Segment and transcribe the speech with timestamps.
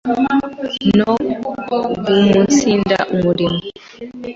[0.99, 1.11] no
[2.03, 3.59] “guumunsinda umurimo”